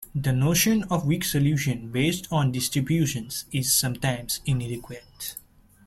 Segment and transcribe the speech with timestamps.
[0.15, 5.35] The notion of weak solution based on distributions is sometimes inadequate.